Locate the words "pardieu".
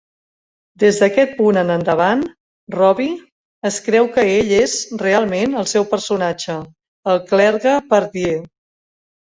7.95-8.47